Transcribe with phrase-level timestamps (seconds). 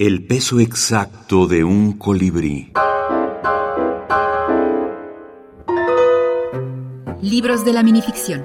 [0.00, 2.72] El peso exacto de un colibrí.
[7.20, 8.42] Libros de la minificción.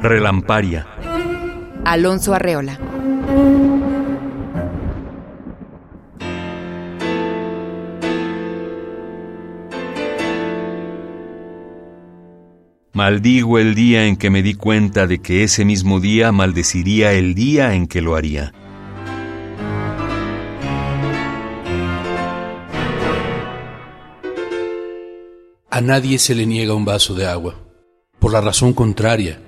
[0.00, 0.86] Relamparia.
[1.84, 2.80] Alonso Arreola.
[12.94, 17.34] Maldigo el día en que me di cuenta de que ese mismo día maldeciría el
[17.34, 18.54] día en que lo haría.
[25.76, 27.54] A nadie se le niega un vaso de agua.
[28.18, 29.42] Por la razón contraria,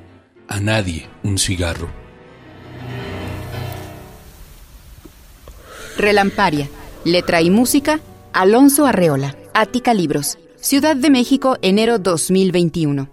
[0.46, 1.88] a nadie un cigarro.
[5.96, 6.68] Relamparia.
[7.06, 8.00] Letra y música.
[8.34, 9.38] Alonso Arreola.
[9.54, 10.38] Ática Libros.
[10.56, 13.08] Ciudad de México, enero 2021.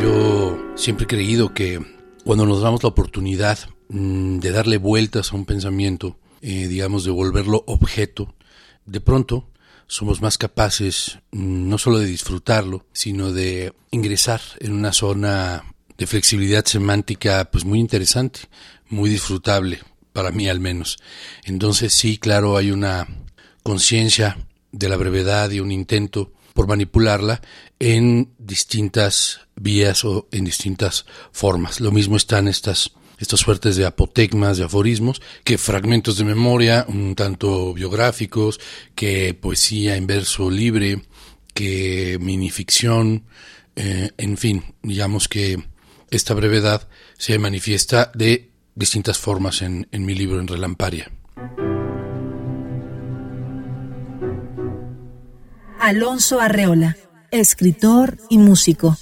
[0.00, 1.80] Yo siempre he creído que
[2.24, 7.10] cuando nos damos la oportunidad mm, de darle vueltas a un pensamiento, eh, digamos, de
[7.10, 8.36] volverlo objeto,
[8.84, 9.48] de pronto
[9.86, 15.64] somos más capaces mm, no solo de disfrutarlo, sino de ingresar en una zona
[15.96, 18.40] de flexibilidad semántica pues muy interesante,
[18.88, 19.80] muy disfrutable,
[20.12, 20.98] para mí al menos.
[21.44, 23.06] Entonces sí, claro, hay una
[23.62, 24.38] conciencia
[24.72, 27.40] de la brevedad y un intento por manipularla
[27.78, 31.80] en distintas vías o en distintas formas.
[31.80, 37.14] Lo mismo están estas estas suertes de apotegmas, de aforismos, que fragmentos de memoria, un
[37.14, 38.60] tanto biográficos,
[38.94, 41.02] que poesía en verso libre,
[41.54, 43.24] que minificción,
[43.74, 45.62] eh, en fin, digamos que
[46.10, 51.10] esta brevedad se manifiesta de distintas formas en, en mi libro en Relamparia.
[55.80, 56.96] Alonso Arreola,
[57.30, 58.96] escritor y músico.